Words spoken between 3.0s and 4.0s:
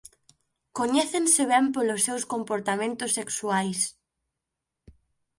sexuais.